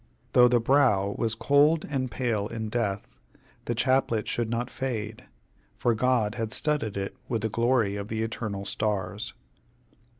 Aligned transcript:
Though 0.33 0.47
the 0.47 0.59
brow 0.59 1.13
was 1.15 1.35
cold 1.35 1.85
and 1.87 2.09
pale 2.09 2.47
in 2.47 2.69
death, 2.69 3.19
the 3.65 3.75
chaplet 3.75 4.27
should 4.27 4.49
not 4.49 4.67
fade, 4.71 5.25
for 5.77 5.93
God 5.93 6.33
had 6.33 6.51
studded 6.51 6.97
it 6.97 7.15
with 7.29 7.43
the 7.43 7.49
glory 7.49 7.97
of 7.97 8.07
the 8.07 8.23
eternal 8.23 8.65
stars. 8.65 9.35